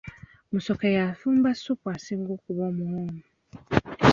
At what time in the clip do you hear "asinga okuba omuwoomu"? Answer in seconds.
1.95-3.19